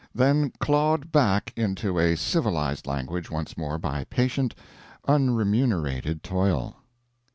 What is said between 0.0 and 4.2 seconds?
THEN CLAWED BACK INTO A CIVILIZED LANGUAGE ONCE MORE BY